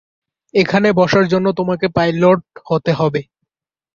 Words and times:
এখানে 0.53 0.87
বসার 0.93 1.25
জন্য 1.27 1.47
তোমাকে 1.51 1.85
পাইলট 1.89 2.41
হতে 2.65 2.91
হবে। 2.93 3.21